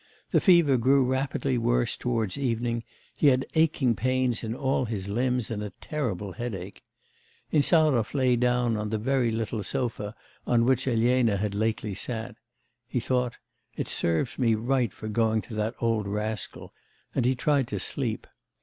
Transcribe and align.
The 0.31 0.41
fever 0.41 0.77
grew 0.77 1.05
rapidly 1.05 1.59
worse 1.59 1.95
towards 1.95 2.35
evening; 2.35 2.83
he 3.19 3.27
had 3.27 3.45
aching 3.53 3.95
pains 3.95 4.43
in 4.43 4.55
all 4.55 4.85
his 4.85 5.07
limbs, 5.07 5.51
and 5.51 5.61
a 5.61 5.69
terrible 5.79 6.31
headache. 6.31 6.81
Insarov 7.51 8.15
lay 8.15 8.35
down 8.35 8.77
on 8.77 8.89
the 8.89 8.97
very 8.97 9.29
little 9.29 9.61
sofa 9.61 10.15
on 10.47 10.65
which 10.65 10.87
Elena 10.87 11.37
had 11.37 11.53
lately 11.53 11.93
sat; 11.93 12.35
he 12.87 12.99
thought: 12.99 13.37
'It 13.75 13.87
serves 13.87 14.39
me 14.39 14.55
right 14.55 14.91
for 14.91 15.07
going 15.07 15.39
to 15.41 15.53
that 15.53 15.75
old 15.79 16.07
rascal,' 16.07 16.73
and 17.13 17.23
he 17.23 17.35
tried 17.35 17.67
to 17.67 17.77
sleep.... 17.77 18.25